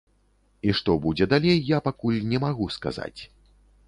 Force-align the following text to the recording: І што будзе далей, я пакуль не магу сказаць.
І 0.69 0.73
што 0.77 0.95
будзе 1.03 1.27
далей, 1.33 1.59
я 1.75 1.79
пакуль 1.87 2.17
не 2.31 2.39
магу 2.45 2.65
сказаць. 2.77 3.21